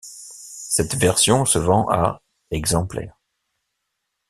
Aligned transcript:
Cette 0.71 0.95
version 0.95 1.45
se 1.45 1.59
vend 1.59 1.87
à 1.87 2.23
exemplaires. 2.49 3.19